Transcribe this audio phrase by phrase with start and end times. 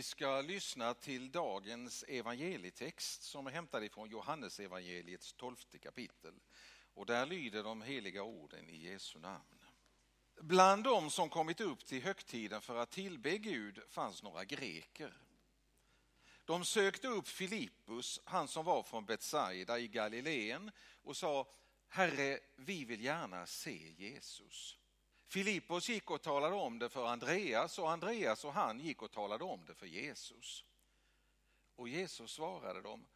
[0.00, 6.34] Vi ska lyssna till dagens evangelietext som är hämtad ifrån Johannes evangeliets tolfte kapitel.
[6.94, 9.64] Och där lyder de heliga orden i Jesu namn.
[10.40, 15.12] Bland dem som kommit upp till högtiden för att tillbe Gud fanns några greker.
[16.44, 20.70] De sökte upp Filippus, han som var från Betsaida i Galileen
[21.02, 21.48] och sa
[21.88, 24.79] Herre, vi vill gärna se Jesus.
[25.30, 29.44] Filippos gick och talade om det för Andreas och Andreas och han gick och talade
[29.44, 30.64] om det för Jesus.
[31.76, 33.06] Och Jesus svarade dem,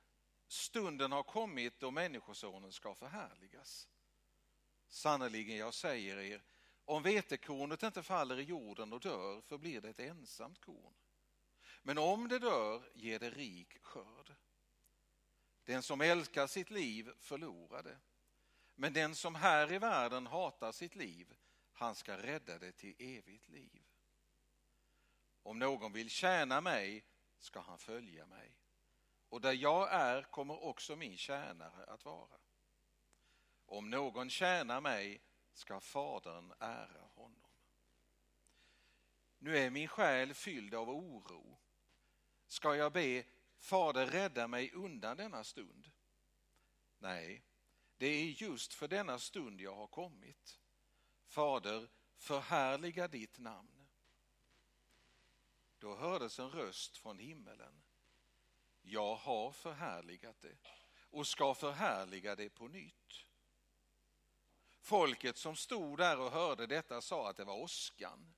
[0.49, 3.89] stunden har kommit då Människosonen ska förhärligas.
[4.89, 6.43] Sannerligen, jag säger er,
[6.85, 10.95] om vetekornet inte faller i jorden och dör förblir det ett ensamt korn.
[11.83, 14.35] Men om det dör ger det rik skörd.
[15.65, 17.99] Den som älskar sitt liv förlorar det.
[18.75, 21.35] Men den som här i världen hatar sitt liv
[21.75, 23.83] han ska rädda det till evigt liv.
[25.43, 27.05] Om någon vill tjäna mig
[27.39, 28.57] ska han följa mig
[29.35, 32.39] och där jag är kommer också min tjänare att vara.
[33.67, 35.23] Om någon tjänar mig
[35.53, 37.51] ska Fadern ära honom.
[39.39, 41.59] Nu är min själ fylld av oro.
[42.47, 43.25] Ska jag be
[43.59, 45.91] Fader rädda mig undan denna stund?
[46.99, 47.43] Nej,
[47.97, 50.61] det är just för denna stund jag har kommit.
[51.35, 53.89] Fader, förhärliga ditt namn.
[55.79, 57.83] Då hördes en röst från himmelen.
[58.83, 60.57] Jag har förhärligat det
[61.11, 63.27] och ska förhärliga det på nytt.
[64.81, 68.35] Folket som stod där och hörde detta sa att det var åskan.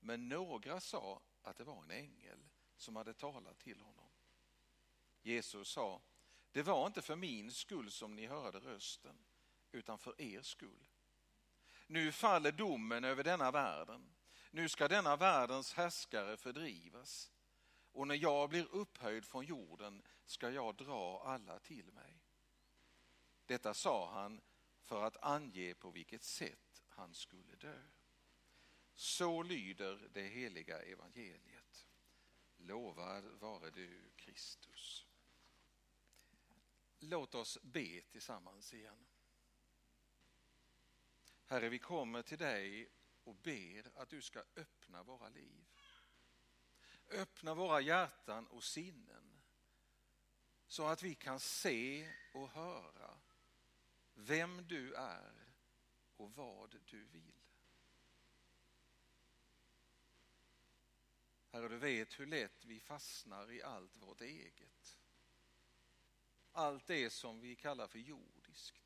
[0.00, 4.10] Men några sa att det var en ängel som hade talat till honom.
[5.22, 6.02] Jesus sa,
[6.52, 9.24] det var inte för min skull som ni hörde rösten,
[9.72, 10.88] utan för er skull.
[11.86, 14.14] Nu faller domen över denna världen.
[14.50, 17.32] Nu ska denna världens härskare fördrivas.
[17.92, 22.22] Och när jag blir upphöjd från jorden ska jag dra alla till mig.
[23.46, 24.40] Detta sa han
[24.80, 27.82] för att ange på vilket sätt han skulle dö.
[28.94, 31.86] Så lyder det heliga evangeliet.
[32.56, 35.06] Lovad vare du, Kristus.
[36.98, 39.06] Låt oss be tillsammans igen.
[41.46, 42.88] Herre, vi kommer till dig
[43.24, 45.66] och ber att du ska öppna våra liv.
[47.08, 49.42] Öppna våra hjärtan och sinnen
[50.66, 53.18] så att vi kan se och höra
[54.14, 55.54] vem du är
[56.16, 57.32] och vad du vill.
[61.50, 64.98] Herre, du vet hur lätt vi fastnar i allt vårt eget.
[66.52, 68.85] Allt det som vi kallar för jordiskt.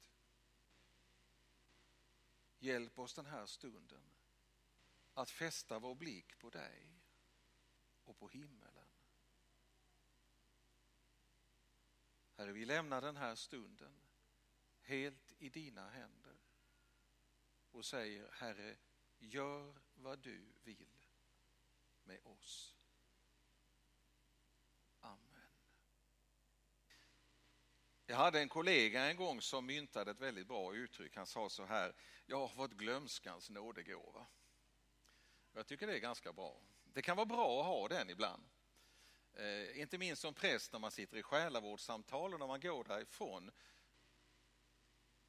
[2.62, 4.02] Hjälp oss den här stunden
[5.14, 7.02] att fästa vår blick på dig
[8.04, 8.88] och på himmelen.
[12.36, 13.92] Herre, vi lämnar den här stunden
[14.80, 16.36] helt i dina händer
[17.70, 18.76] och säger Herre,
[19.18, 21.06] gör vad du vill
[22.04, 22.79] med oss.
[28.10, 31.16] Jag hade en kollega en gång som myntade ett väldigt bra uttryck.
[31.16, 31.94] Han sa så här,
[32.26, 34.26] jag har fått glömskans nådegåva.
[35.52, 36.60] Jag tycker det är ganska bra.
[36.84, 38.42] Det kan vara bra att ha den ibland.
[39.34, 43.50] Eh, inte minst som präst när man sitter i själavårdssamtal och när man går därifrån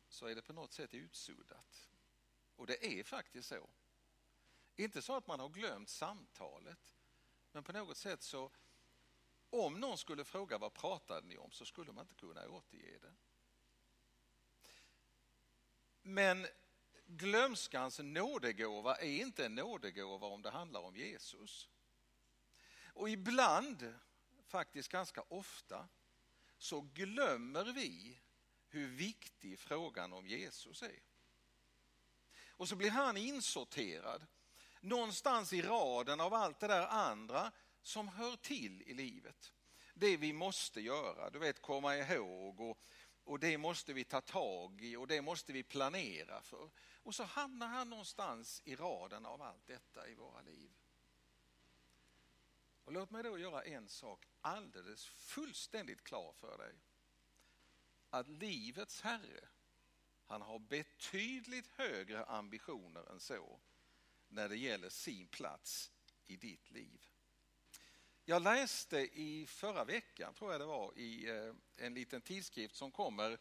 [0.09, 1.90] så är det på något sätt utsuddat.
[2.56, 3.69] Och det är faktiskt så.
[4.75, 6.94] Inte så att man har glömt samtalet,
[7.52, 8.52] men på något sätt så
[9.51, 13.13] om någon skulle fråga vad pratade ni om så skulle man inte kunna återge det.
[16.01, 16.47] Men
[17.06, 21.69] glömskans nådegåva är inte en nådegåva om det handlar om Jesus.
[22.94, 23.94] Och ibland,
[24.47, 25.88] faktiskt ganska ofta,
[26.57, 28.19] så glömmer vi
[28.68, 31.00] hur viktig frågan om Jesus är.
[32.50, 34.28] Och så blir han insorterad
[34.81, 37.51] någonstans i raden av allt det där andra
[37.81, 39.54] som hör till i livet.
[39.94, 42.80] Det vi måste göra, du vet komma ihåg och,
[43.24, 46.72] och det måste vi ta tag i och det måste vi planera för.
[47.04, 50.72] Och så hamnar han någonstans i raden av allt detta i våra liv.
[52.83, 56.74] Och låt mig då göra en sak alldeles fullständigt klar för dig.
[58.10, 59.48] Att livets Herre,
[60.25, 63.60] han har betydligt högre ambitioner än så
[64.27, 65.92] när det gäller sin plats
[66.27, 67.11] i ditt liv.
[68.25, 72.91] Jag läste i förra veckan, tror jag det var, i eh, en liten tidskrift som
[72.91, 73.31] kommer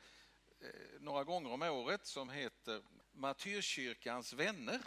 [0.61, 0.69] eh,
[1.01, 2.83] några gånger om året som heter
[3.13, 4.81] Martyrkyrkans vänner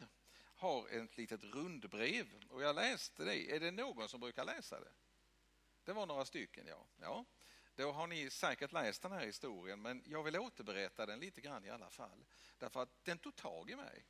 [0.55, 3.51] har ett litet rundbrev och jag läste det.
[3.51, 4.91] Är det någon som brukar läsa det?
[5.83, 6.85] Det var några stycken, ja.
[7.01, 7.25] ja.
[7.75, 11.65] Då har ni säkert läst den här historien men jag vill återberätta den lite grann
[11.65, 12.25] i alla fall.
[12.57, 14.05] Därför att den tog tag i mig.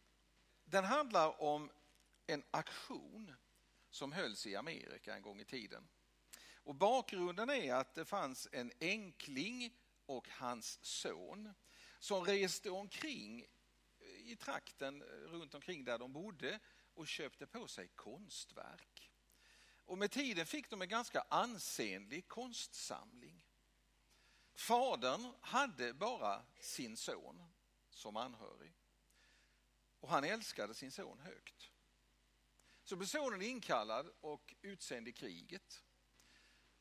[0.65, 1.71] Den handlar om
[2.27, 3.33] en aktion
[3.93, 5.87] som hölls i Amerika en gång i tiden.
[6.55, 11.53] Och bakgrunden är att det fanns en enkling och hans son
[11.99, 16.59] som reste omkring eh, i trakten eh, runt omkring där de bodde
[16.93, 19.11] och köpte på sig konstverk.
[19.85, 23.45] Och med tiden fick de en ganska ansenlig konstsamling.
[24.55, 27.43] Fadern hade bara sin son
[27.89, 28.73] som anhörig
[29.99, 31.72] och han älskade sin son högt.
[32.83, 35.83] Så blev sonen inkallad och utsänd i kriget.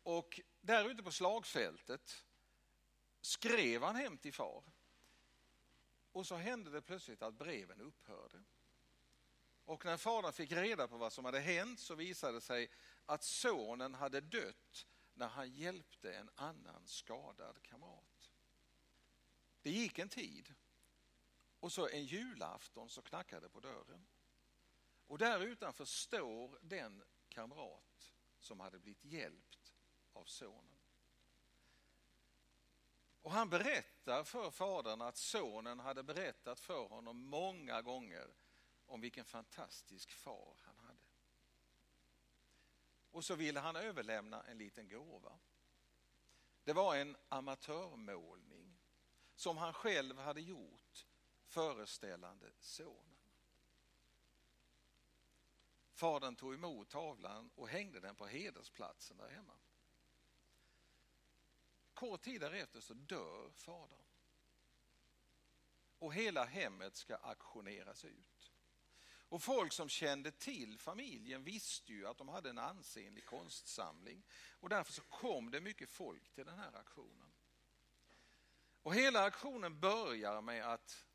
[0.03, 2.25] Och där ute på slagfältet
[3.21, 4.65] skrev han hem till far.
[6.13, 8.43] Och så hände det plötsligt att breven upphörde.
[9.65, 12.71] Och när fadern fick reda på vad som hade hänt så visade det sig
[13.07, 18.31] att sonen hade dött när han hjälpte en annan skadad kamrat.
[19.63, 20.55] Det gick en tid
[21.61, 24.07] och så en julafton så knackade på dörren.
[25.13, 29.75] Och där utanför står den kamrat som hade blivit hjälpt
[30.13, 30.79] av sonen.
[33.23, 38.27] Och han berättar för fadern att sonen hade berättat för honom många gånger
[38.87, 41.07] om vilken fantastisk far han hade.
[43.11, 45.39] Och så ville han överlämna en liten gåva.
[46.65, 48.79] Det var en amatörmålning
[49.35, 51.07] som han själv hade gjort
[51.47, 53.12] föreställande sonen.
[55.93, 59.53] Fadern tog emot tavlan och hängde den på hedersplatsen där hemma.
[61.95, 63.99] Kort tid därefter så dör fadern.
[65.99, 68.53] Och hela hemmet ska auktioneras ut.
[69.33, 74.23] Och folk som kände till familjen visste ju att de hade en ansenlig konstsamling.
[74.61, 77.33] Och därför så kom det mycket folk till den här aktionen.
[78.83, 81.07] Och hela aktionen börjar med att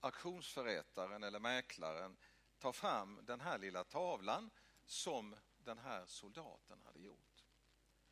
[0.00, 2.16] auktionsförrättaren eller mäklaren
[2.60, 4.50] ta fram den här lilla tavlan
[4.84, 7.44] som den här soldaten hade gjort.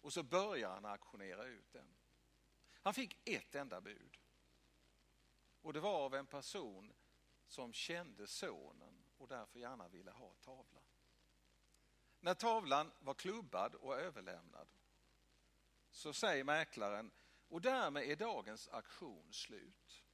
[0.01, 1.95] Och så börjar han auktionera ut den.
[2.83, 4.19] Han fick ett enda bud.
[5.63, 6.93] Och det var av en person
[7.47, 10.85] som kände sonen och därför gärna ville ha tavlan.
[12.21, 14.69] När tavlan var klubbad och överlämnad
[15.91, 17.11] så säger mäklaren
[17.49, 20.05] och därmed är dagens aktion slut.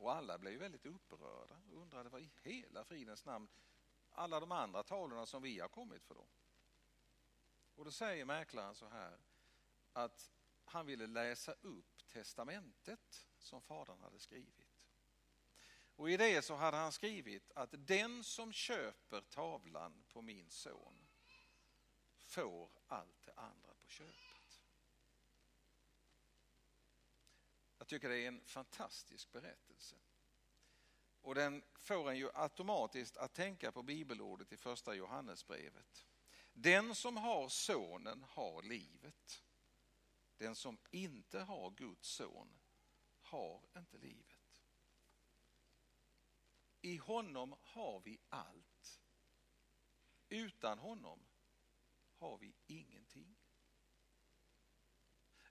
[0.00, 3.48] Och alla blev väldigt upprörda och undrade vad i hela fridens namn
[4.10, 6.26] alla de andra tavlorna som vi har kommit för då.
[7.74, 9.18] Och då säger mäklaren så här
[9.92, 10.32] att
[10.64, 14.80] han ville läsa upp testamentet som fadern hade skrivit.
[15.96, 21.08] Och i det så hade han skrivit att den som köper tavlan på min son
[22.18, 24.62] får allt det andra på köpet.
[27.78, 29.96] Jag tycker det är en fantastisk berättelse.
[31.20, 36.06] Och den får en ju automatiskt att tänka på bibelordet i första Johannesbrevet.
[36.52, 39.44] Den som har sonen har livet.
[40.36, 42.60] Den som inte har Guds son
[43.20, 44.66] har inte livet.
[46.80, 49.00] I honom har vi allt.
[50.28, 51.26] Utan honom
[52.14, 53.36] har vi ingenting.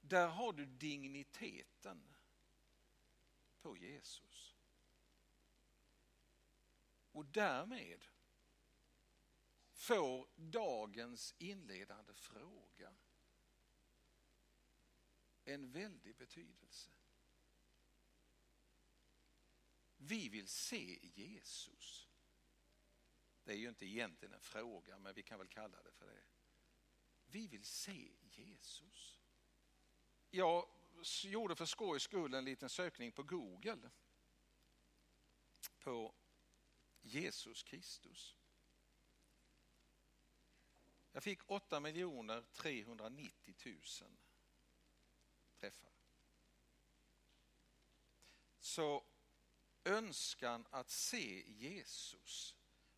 [0.02, 2.16] Där har du digniteten
[3.62, 4.56] på Jesus.
[7.12, 8.06] Och därmed
[9.72, 12.94] får dagens inledande fråga
[15.46, 16.90] en väldig betydelse.
[19.98, 22.10] Vi vill se Jesus.
[23.44, 26.24] Det är ju inte egentligen en fråga, men vi kan väl kalla det för det.
[27.26, 29.22] Vi vill se Jesus.
[30.30, 30.70] Ja,
[31.24, 33.90] gjorde för skojs skull en liten sökning på Google
[35.80, 36.14] på
[37.02, 38.36] Jesus Kristus.
[41.12, 41.82] Jag fick 8
[42.54, 43.78] 390 000
[45.60, 45.92] träffar.
[48.60, 49.04] Så
[49.84, 52.56] önskan att se Jesus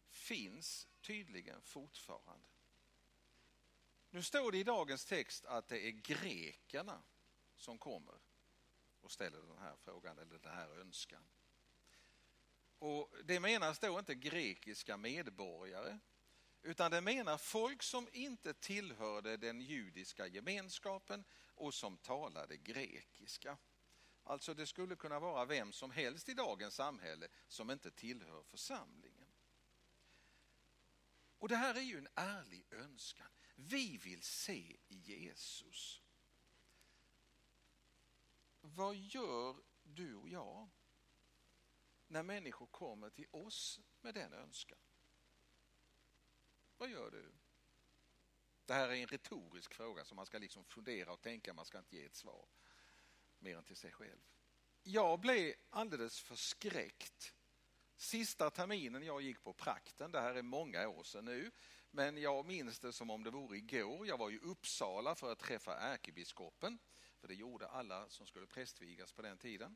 [0.10, 2.48] finns tydligen fortfarande.
[4.10, 7.02] Nu står det i dagens text att det är grekerna
[7.62, 8.20] som kommer
[9.02, 11.28] och ställer den här frågan eller den här önskan.
[12.80, 16.00] Och Det menas då inte grekiska medborgare
[16.62, 21.24] utan det menar folk som inte tillhörde den judiska gemenskapen
[21.56, 23.58] och som talade grekiska.
[24.24, 29.28] Alltså det skulle kunna vara vem som helst i dagens samhälle som inte tillhör församlingen.
[31.38, 33.28] Och det här är ju en ärlig önskan.
[33.56, 36.02] Vi vill se Jesus.
[38.62, 40.70] Vad gör du och jag
[42.08, 44.80] när människor kommer till oss med den önskan?
[46.78, 47.32] Vad gör du?
[48.66, 51.80] Det här är en retorisk fråga som man ska liksom fundera och tänka, man ska
[51.80, 52.48] inte ge ett svar
[53.40, 54.22] mer än till sig själv.
[54.84, 57.34] Jag blev alldeles förskräckt
[57.96, 61.52] sista terminen jag gick på prakten, det här är många år sedan nu,
[61.92, 64.08] men jag minns det som om det vore igår.
[64.08, 66.80] Jag var i Uppsala för att träffa ärkebiskopen,
[67.22, 69.76] för det gjorde alla som skulle prästvigas på den tiden.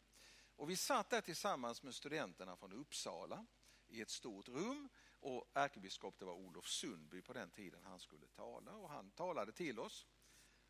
[0.55, 3.45] Och vi satt där tillsammans med studenterna från Uppsala
[3.87, 8.27] i ett stort rum och ärkebiskop det var Olof Sundby på den tiden han skulle
[8.27, 10.05] tala och han talade till oss.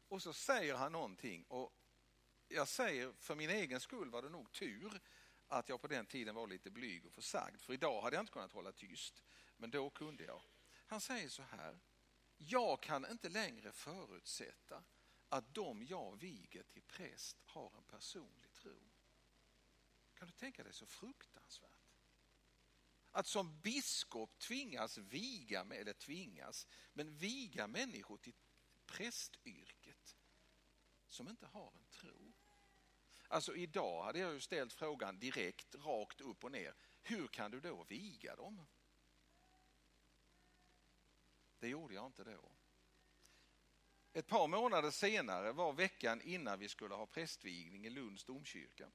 [0.07, 1.73] Och så säger han någonting och
[2.47, 5.01] jag säger för min egen skull var det nog tur
[5.47, 8.33] att jag på den tiden var lite blyg och försagd för idag hade jag inte
[8.33, 9.23] kunnat hålla tyst
[9.57, 10.41] men då kunde jag.
[10.87, 11.79] Han säger så här,
[12.37, 14.83] jag kan inte längre förutsätta
[15.29, 18.79] att de jag viger till präst har en personlig tro.
[20.13, 21.71] Kan du tänka dig så fruktansvärt?
[23.11, 28.33] Att som biskop tvingas viga, eller tvingas, men viga människor till
[28.85, 30.15] prästyrket
[31.07, 32.33] som inte har en tro.
[33.27, 36.75] Alltså idag hade jag ju ställt frågan direkt, rakt upp och ner.
[37.01, 38.65] Hur kan du då viga dem?
[41.59, 42.51] Det gjorde jag inte då.
[44.15, 48.91] Ett par månader senare var veckan innan vi skulle ha prästvigning i Lunds domkyrka.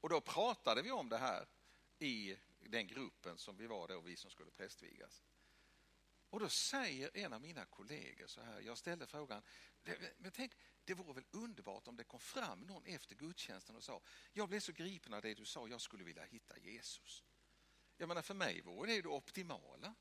[0.00, 1.48] Och då pratade vi om det här
[1.98, 5.22] i den gruppen som vi var då, vi som skulle prästvigas.
[6.30, 9.42] Och då säger en av mina kollegor så här, jag ställde frågan,
[10.18, 10.52] men tänk,
[10.84, 14.02] det vore väl underbart om det kom fram någon efter gudstjänsten och sa,
[14.32, 17.24] jag blev så gripen av det du sa, jag skulle vilja hitta Jesus.
[17.96, 19.94] Jag menar för mig vore det det optimala.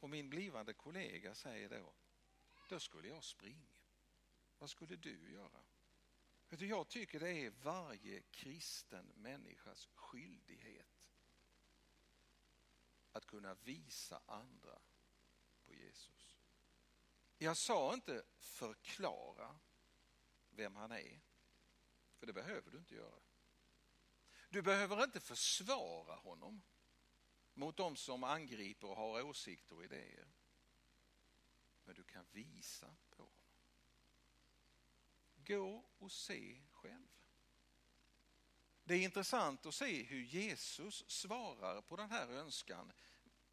[0.00, 1.92] Och min blivande kollega säger då,
[2.68, 3.76] då skulle jag springa.
[4.58, 5.64] Vad skulle du göra?
[6.48, 11.10] Du, jag tycker det är varje kristen människas skyldighet
[13.12, 14.78] att kunna visa andra
[15.64, 16.36] på Jesus.
[17.38, 19.58] Jag sa inte förklara
[20.50, 21.20] vem han är,
[22.16, 23.22] för det behöver du inte göra.
[24.48, 26.62] Du behöver inte försvara honom
[27.54, 30.35] mot de som angriper och har åsikter och idéer.
[31.86, 33.32] Men du kan visa på honom.
[35.36, 37.08] Gå och se själv.
[38.84, 42.92] Det är intressant att se hur Jesus svarar på den här önskan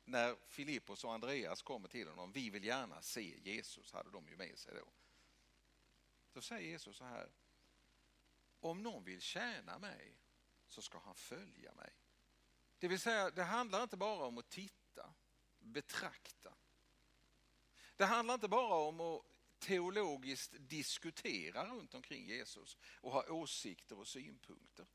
[0.06, 2.32] när Filippos och Andreas kommer till honom.
[2.32, 4.92] Vi vill gärna se Jesus, hade de ju med sig då.
[6.34, 7.32] Då säger Jesus så här.
[8.60, 10.18] Om någon vill tjäna mig
[10.68, 11.94] så ska han följa mig.
[12.80, 15.14] Det vill säga, det handlar inte bara om att titta,
[15.60, 16.54] betrakta.
[17.96, 19.22] Det handlar inte bara om att
[19.60, 24.86] teologiskt diskutera runt omkring Jesus och ha åsikter och synpunkter.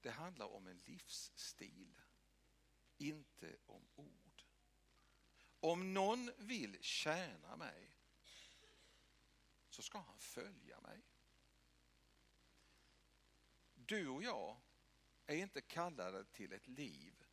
[0.00, 2.00] Det handlar om en livsstil,
[2.98, 4.44] inte om ord.
[5.60, 7.96] Om någon vill tjäna mig
[9.70, 11.02] så ska han följa mig.
[13.74, 14.56] Du och jag
[15.26, 17.24] är inte kallade till ett liv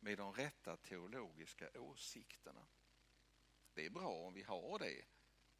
[0.00, 2.66] med de rätta teologiska åsikterna.
[3.74, 5.04] Det är bra om vi har det,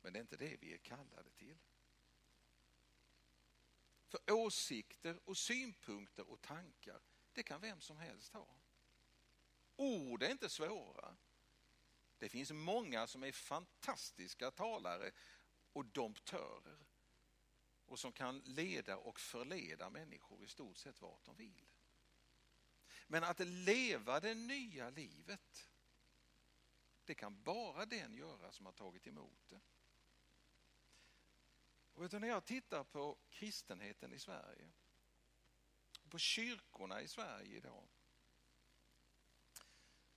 [0.03, 1.59] men det är inte det vi är kallade till.
[4.09, 7.01] För åsikter och synpunkter och tankar,
[7.33, 8.61] det kan vem som helst ha.
[9.77, 11.17] Ord är inte svåra.
[12.19, 15.11] Det finns många som är fantastiska talare
[15.73, 16.87] och domptörer
[17.87, 21.69] och som kan leda och förleda människor i stort sett vart de vill.
[23.07, 25.70] Men att leva det nya livet,
[27.11, 29.61] det kan bara den göra som har tagit emot det.
[31.93, 34.73] Och vet du, när jag tittar på kristenheten i Sverige,
[36.09, 37.89] på kyrkorna i Sverige idag,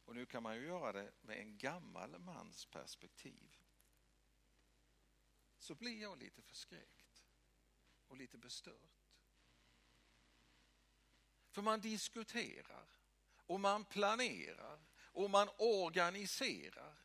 [0.06, 3.58] och nu kan man ju göra det med en gammal mans perspektiv,
[5.58, 7.26] så blir jag lite förskräckt
[8.08, 9.12] och lite bestört.
[11.50, 12.90] För man diskuterar
[13.48, 16.98] och man planerar och man organiserar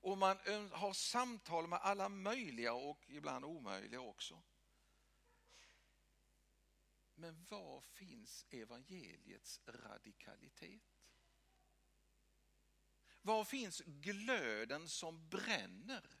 [0.00, 0.38] och man
[0.72, 4.42] har samtal med alla möjliga och ibland omöjliga också.
[7.14, 10.82] Men var finns evangeliets radikalitet?
[13.22, 16.18] Var finns glöden som bränner?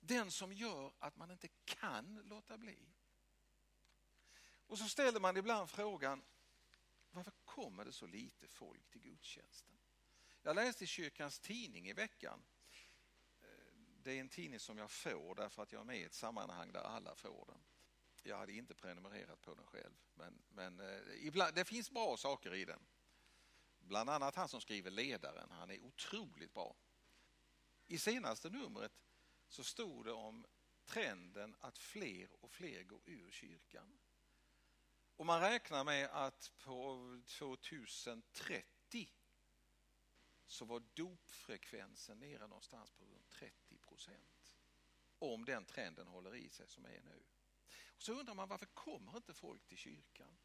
[0.00, 2.94] Den som gör att man inte kan låta bli.
[4.66, 6.22] Och så ställer man ibland frågan,
[7.16, 9.78] varför kommer det så lite folk till gudstjänsten?
[10.42, 12.44] Jag läste i kyrkans tidning i veckan.
[13.40, 13.46] Eh,
[14.02, 16.72] det är en tidning som jag får därför att jag är med i ett sammanhang
[16.72, 17.62] där alla får den.
[18.22, 22.54] Jag hade inte prenumererat på den själv, men, men eh, ibland, det finns bra saker
[22.54, 22.86] i den.
[23.78, 26.76] Bland annat han som skriver ledaren, han är otroligt bra.
[27.86, 28.92] I senaste numret
[29.48, 30.46] så stod det om
[30.84, 33.98] trenden att fler och fler går ur kyrkan.
[35.16, 39.12] Och man räknar med att på 2030
[40.46, 44.56] så var dopfrekvensen nere någonstans på runt 30 procent.
[45.18, 47.24] Om den trenden håller i sig som är nu.
[47.86, 50.38] Och så undrar man varför kommer inte folk till kyrkan?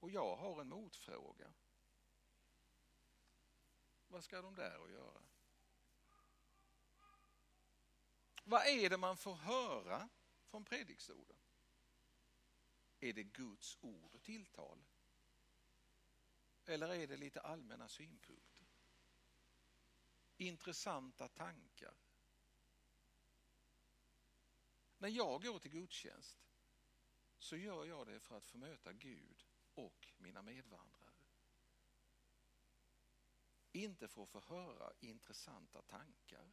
[0.00, 1.52] Och jag har en motfråga.
[4.08, 5.22] Vad ska de där att göra?
[8.44, 10.08] Vad är det man får höra
[10.46, 11.39] från predikstolen?
[13.00, 14.84] Är det Guds ord och tilltal?
[16.64, 18.66] Eller är det lite allmänna synpunkter?
[20.36, 21.94] Intressanta tankar?
[24.98, 26.38] När jag går till gudstjänst
[27.38, 31.10] så gör jag det för att få möta Gud och mina medvandrare.
[33.72, 36.52] Inte för att få höra intressanta tankar.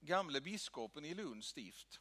[0.00, 2.00] Gamle biskopen i Lunds stift.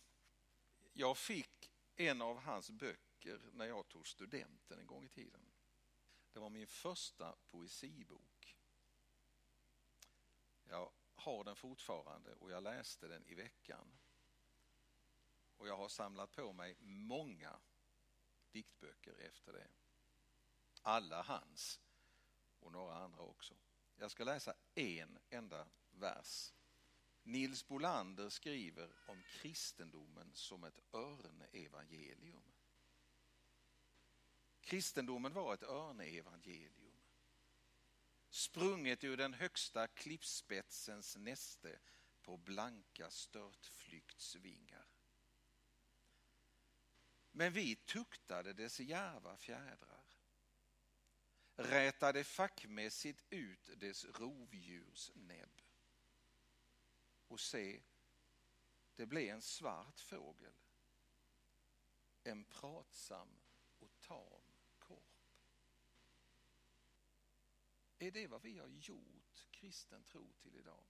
[0.93, 3.04] Jag fick en av hans böcker
[3.53, 5.51] när jag tog studenten en gång i tiden.
[6.33, 8.57] Det var min första poesibok.
[10.67, 13.87] Jag har den fortfarande och jag läste den i veckan.
[15.57, 17.59] Och jag har samlat på mig många
[18.51, 19.67] diktböcker efter det.
[20.81, 21.79] Alla hans
[22.59, 23.53] och några andra också.
[23.95, 26.53] Jag ska läsa en enda vers.
[27.23, 32.54] Nils Bolander skriver om kristendomen som ett örnevangelium.
[34.65, 36.99] Kristendomen var ett örneevangelium.
[38.29, 41.79] Sprunget ur den högsta klippspetsens näste
[42.21, 44.85] på blanka störtflyktsvingar.
[47.31, 50.03] Men vi tuktade dess järva fjädrar,
[51.55, 55.61] rätade fackmässigt ut dess rovdjursnäbb.
[57.27, 57.81] Och se,
[58.95, 60.53] det blev en svart fågel,
[62.23, 63.29] en pratsam
[63.79, 64.44] och tam
[67.99, 70.85] Är det vad vi har gjort kristen tro till idag?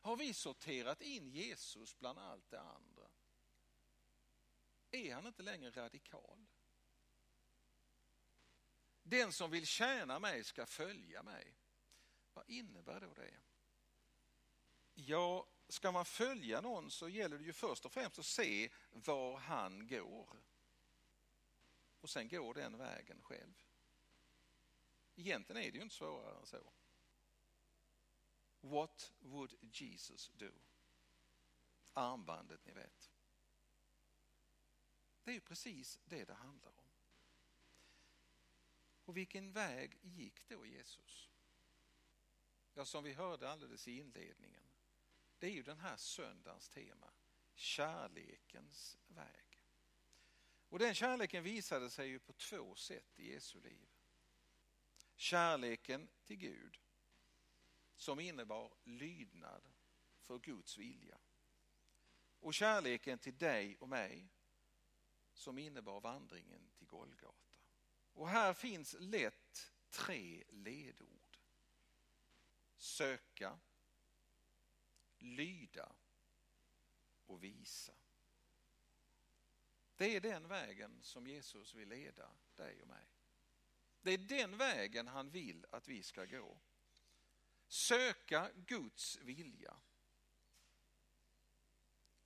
[0.00, 3.10] Har vi sorterat in Jesus bland allt det andra?
[4.90, 6.46] Är han inte längre radikal?
[9.02, 11.54] Den som vill tjäna mig ska följa mig.
[12.32, 13.34] Vad innebär då det?
[14.94, 19.36] Ja, ska man följa någon så gäller det ju först och främst att se var
[19.36, 20.42] han går.
[22.00, 23.67] Och sen går den vägen själv.
[25.18, 26.72] Egentligen är det ju inte svårare än så.
[28.60, 30.52] What would Jesus do?
[31.92, 33.10] Armbandet, ni vet.
[35.24, 36.88] Det är ju precis det det handlar om.
[39.04, 41.30] Och vilken väg gick då Jesus?
[42.74, 44.64] Ja, som vi hörde alldeles i inledningen.
[45.38, 47.10] Det är ju den här söndagens tema.
[47.54, 49.62] Kärlekens väg.
[50.68, 53.88] Och den kärleken visade sig ju på två sätt i Jesu liv.
[55.18, 56.78] Kärleken till Gud
[57.96, 59.68] som innebar lydnad
[60.20, 61.18] för Guds vilja.
[62.40, 64.28] Och kärleken till dig och mig
[65.32, 67.54] som innebar vandringen till Golgata.
[68.12, 71.38] Och här finns lätt tre ledord.
[72.76, 73.58] Söka,
[75.18, 75.92] lyda
[77.26, 77.94] och visa.
[79.96, 83.17] Det är den vägen som Jesus vill leda dig och mig.
[84.02, 86.60] Det är den vägen han vill att vi ska gå.
[87.66, 89.76] Söka Guds vilja.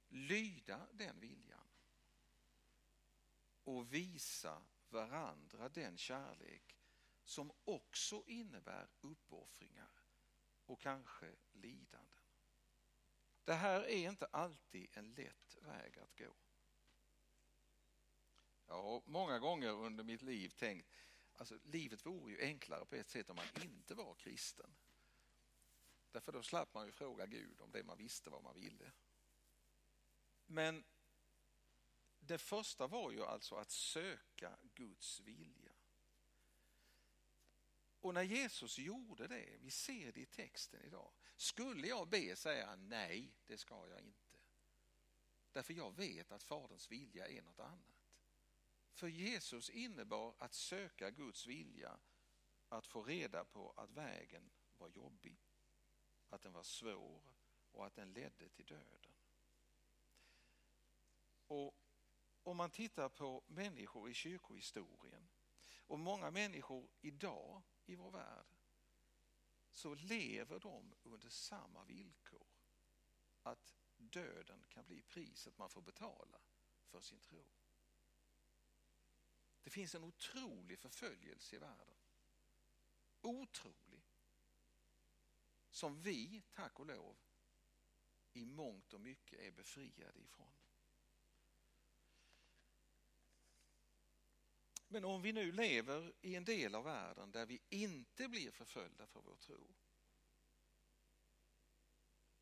[0.08, 1.68] Lyda den viljan.
[3.64, 6.78] Och visa varandra den kärlek
[7.24, 10.02] som också innebär uppoffringar
[10.66, 12.22] och kanske lidanden.
[13.44, 16.35] Det här är inte alltid en lätt väg att gå.
[18.66, 20.96] Jag har många gånger under mitt liv tänkt
[21.36, 24.74] Alltså, livet vore ju enklare på ett sätt om man inte var kristen.
[26.10, 28.92] Därför då slapp man ju fråga Gud om det man visste vad man ville.
[30.46, 30.84] Men
[32.18, 35.72] det första var ju alltså att söka Guds vilja.
[38.00, 42.76] Och när Jesus gjorde det, vi ser det i texten idag, skulle jag be säga
[42.76, 44.38] nej, det ska jag inte.
[45.52, 47.91] Därför jag vet att Faderns vilja är något annat.
[48.92, 51.98] För Jesus innebar att söka Guds vilja
[52.68, 55.38] att få reda på att vägen var jobbig,
[56.28, 57.22] att den var svår
[57.72, 59.12] och att den ledde till döden.
[61.46, 61.76] Och
[62.42, 65.28] om man tittar på människor i kyrkohistorien
[65.76, 68.57] och många människor idag i vår värld
[69.70, 72.46] så lever de under samma villkor.
[73.42, 76.40] Att döden kan bli priset man får betala
[76.85, 77.46] för sin tro.
[79.72, 81.96] Det finns en otrolig förföljelse i världen.
[83.20, 84.02] Otrolig.
[85.70, 87.16] Som vi, tack och lov,
[88.32, 90.52] i mångt och mycket är befriade ifrån.
[94.88, 99.06] Men om vi nu lever i en del av världen där vi inte blir förföljda
[99.06, 99.74] för vår tro.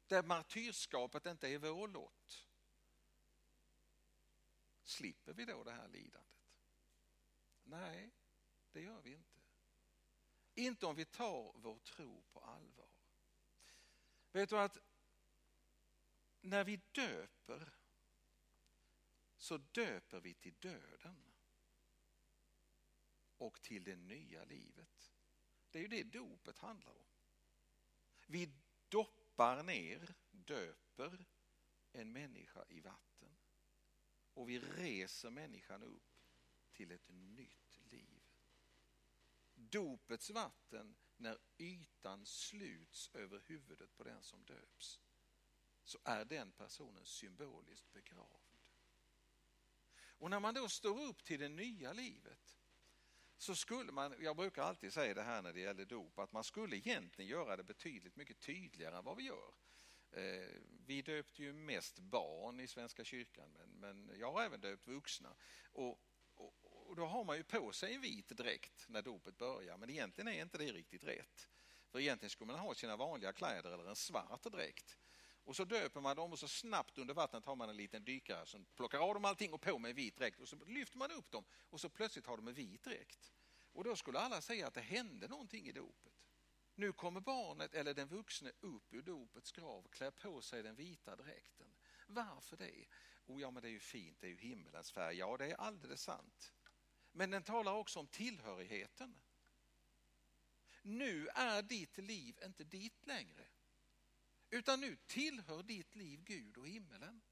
[0.07, 2.49] Där martyrskapet inte är vår lott.
[4.83, 6.40] Slipper vi då det här lidandet?
[7.71, 8.11] Nej,
[8.73, 9.41] det gör vi inte.
[10.55, 12.91] Inte om vi tar vår tro på allvar.
[14.33, 14.79] Vet du att
[16.41, 17.73] när vi döper
[19.37, 21.35] så döper vi till döden
[23.37, 25.13] och till det nya livet.
[25.71, 27.09] Det är ju det dopet handlar om.
[28.27, 28.53] Vi
[28.89, 31.27] doppar ner, döper
[31.93, 33.39] en människa i vatten
[34.35, 36.10] och vi reser människan upp
[36.81, 38.23] till ett nytt liv.
[39.55, 45.01] Dopets vatten, när ytan sluts över huvudet på den som döps,
[45.85, 48.57] så är den personen symboliskt begravd.
[50.19, 52.59] Och när man då står upp till det nya livet
[53.37, 56.45] så skulle man, jag brukar alltid säga det här när det gäller dop, att man
[56.45, 59.55] skulle egentligen göra det betydligt mycket tydligare än vad vi gör.
[60.11, 64.87] Eh, vi döpte ju mest barn i Svenska kyrkan, men, men jag har även döpt
[64.87, 65.37] vuxna.
[65.73, 66.03] Och,
[66.91, 70.29] och, då har man ju på sig en vit dräkt när dopet börjar, men egentligen
[70.29, 71.49] är inte det riktigt rätt.
[71.89, 74.99] För egentligen skulle man ha sina vanliga kläder eller en svart dräkt.
[75.45, 78.47] Och så döper man dem och så snabbt under vattnet har man en liten dykare
[78.47, 81.11] som plockar av dem allting och på med en vit dräkt och så lyfter man
[81.11, 83.33] upp dem och så plötsligt har de en vit dräkt.
[83.73, 86.13] Och då skulle alla säga att det hände någonting i dopet.
[86.75, 91.17] Nu kommer barnet eller den vuxne upp ur dopets grav, klär på sig den vita
[91.17, 91.75] dräkten.
[92.07, 92.85] Varför det?
[93.27, 95.17] Oh, ja, men det är ju fint, det är ju himmelens färg.
[95.17, 96.53] Ja, det är alldeles sant.
[97.13, 99.21] Men den talar också om tillhörigheten.
[100.83, 103.47] Nu är ditt liv inte ditt längre.
[104.51, 107.23] Utan nu tillhör ditt liv Gud och himmelen.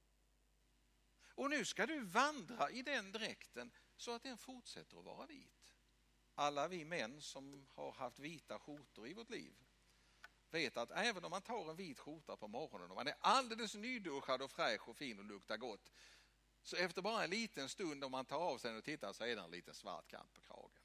[1.38, 5.74] Och nu ska du vandra i den dräkten så att den fortsätter att vara vit.
[6.34, 9.54] Alla vi män som har haft vita skjortor i vårt liv
[10.50, 13.74] vet att även om man tar en vit skjorta på morgonen och man är alldeles
[13.74, 15.90] nyduschad och fräsch och fin och luktar gott
[16.68, 19.24] så efter bara en liten stund om man tar av sig den och tittar så
[19.24, 20.82] är det en liten svart kant på kragen.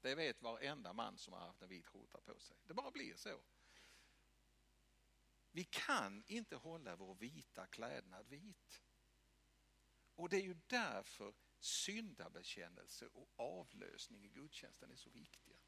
[0.00, 2.56] Det vet varenda man som har haft en vit skjorta på sig.
[2.66, 3.40] Det bara blir så.
[5.50, 8.82] Vi kan inte hålla vår vita klädnad vit.
[10.14, 15.58] Och det är ju därför syndabekännelse och avlösning i gudstjänsten är så viktiga.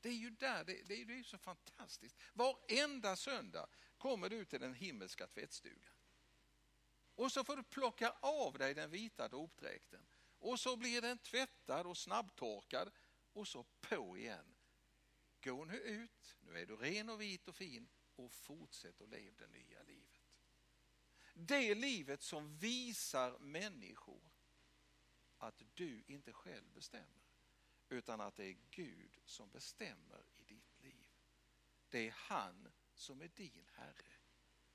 [0.00, 2.16] Det är ju där, det, det, är, det är så fantastiskt.
[2.32, 5.97] Varenda söndag kommer du till den himmelska tvättstugan.
[7.18, 10.06] Och så får du plocka av dig den vita dopdräkten.
[10.38, 12.90] Och så blir den tvättad och snabbtorkad
[13.32, 14.54] och så på igen.
[15.44, 19.36] Gå nu ut, nu är du ren och vit och fin och fortsätt att leva
[19.38, 20.22] det nya livet.
[21.34, 24.30] Det livet som visar människor
[25.38, 27.24] att du inte själv bestämmer
[27.88, 31.06] utan att det är Gud som bestämmer i ditt liv.
[31.88, 34.12] Det är han som är din Herre.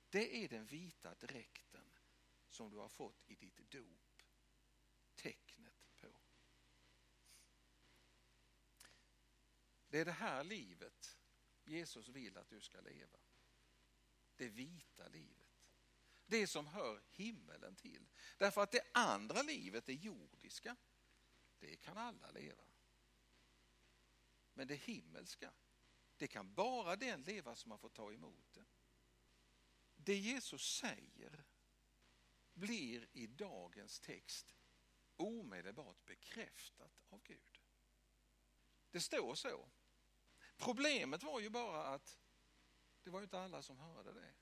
[0.10, 1.93] Det är den vita dräkten
[2.54, 4.24] som du har fått i ditt dop.
[5.16, 6.08] Tecknet på.
[9.90, 11.18] Det är det här livet
[11.64, 13.20] Jesus vill att du ska leva
[14.38, 15.48] det vita livet.
[16.26, 18.06] Det som hör himmelen till.
[18.38, 20.76] Därför att det andra livet, det jordiska,
[21.60, 22.64] det kan alla leva.
[24.54, 25.52] Men det himmelska,
[26.18, 28.66] det kan bara den leva som har fått ta emot det.
[29.96, 31.44] Det Jesus säger
[32.54, 34.56] blir i dagens text
[35.16, 37.62] omedelbart bekräftat av Gud.
[38.92, 39.70] Det står så.
[40.58, 42.20] Problemet var ju bara att
[43.04, 44.34] det var ju inte alla som hörde det.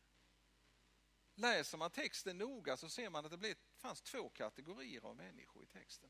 [1.35, 5.63] Läser man texten noga så ser man att det blev, fanns två kategorier av människor
[5.63, 6.09] i texten.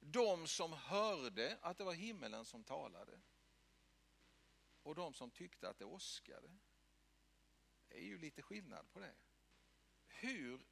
[0.00, 3.20] De som hörde att det var himmelen som talade
[4.82, 6.58] och de som tyckte att det åskade.
[7.88, 9.14] Det är ju lite skillnad på det.
[10.14, 10.66] Hur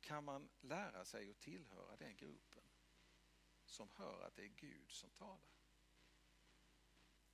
[0.00, 2.62] kan man lära sig att tillhöra den gruppen
[3.66, 5.54] som hör att det är Gud som talar?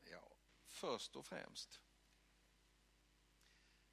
[0.00, 1.80] Ja, först och främst.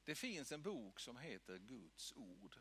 [0.04, 2.60] Det finns en bok som heter Guds ord.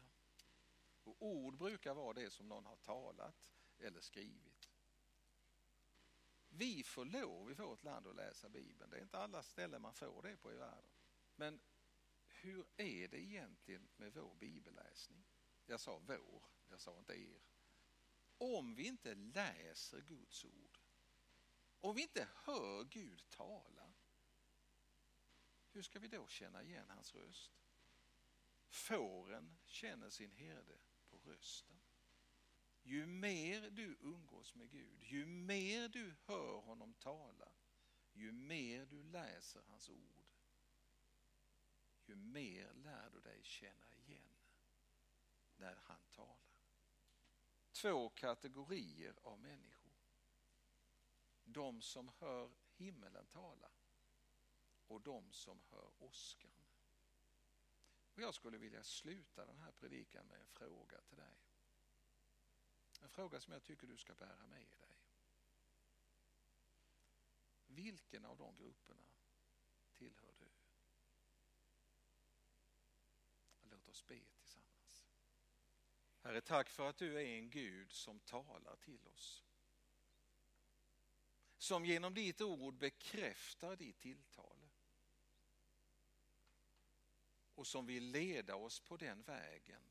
[1.05, 3.47] Och ord brukar vara det som någon har talat
[3.79, 4.71] eller skrivit.
[6.49, 8.91] Vi får lov i vårt land att läsa Bibeln.
[8.91, 10.91] Det är inte alla ställen man får det på i världen.
[11.37, 11.61] Men
[12.47, 15.25] hur är det egentligen med vår bibelläsning?
[15.67, 17.41] Jag sa vår, jag sa inte er.
[18.39, 20.79] Om vi inte läser Guds ord,
[21.81, 23.93] om vi inte hör Gud tala,
[25.71, 27.53] hur ska vi då känna igen hans röst?
[28.69, 30.79] Fåren känner sin herde
[31.11, 31.81] på rösten.
[32.83, 37.53] Ju mer du umgås med Gud, ju mer du hör honom tala,
[38.13, 40.26] ju mer du läser hans ord,
[42.09, 44.35] ju mer lär du dig känna igen
[45.57, 46.37] när han talar.
[47.73, 49.93] Två kategorier av människor.
[51.45, 53.71] De som hör himmelen tala
[54.87, 56.51] och de som hör åskan.
[58.15, 61.37] Och jag skulle vilja sluta den här predikan med en fråga till dig.
[63.01, 64.97] En fråga som jag tycker du ska bära med dig.
[67.67, 69.07] Vilken av de grupperna
[69.93, 70.51] tillhör du?
[73.71, 75.07] Låt oss be tillsammans.
[76.23, 79.45] Herre, tack för att du är en Gud som talar till oss.
[81.59, 84.69] Som genom ditt ord bekräftar ditt tilltal.
[87.55, 89.83] Och som vill leda oss på den vägen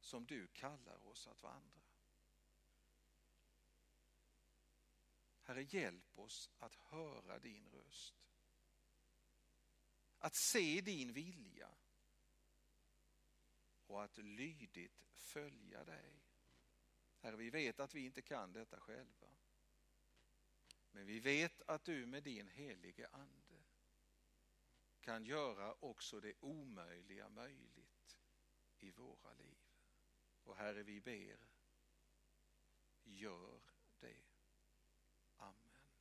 [0.00, 1.82] som du kallar oss att vandra.
[5.42, 8.14] Herre, hjälp oss att höra din röst.
[10.18, 11.70] Att se din vilja
[13.86, 16.22] och att lydigt följa dig.
[17.20, 19.28] Herre, vi vet att vi inte kan detta själva.
[20.90, 23.64] Men vi vet att du med din helige ande
[25.00, 28.18] kan göra också det omöjliga möjligt
[28.78, 29.58] i våra liv.
[30.44, 31.38] Och Herre, vi ber,
[33.04, 33.65] gör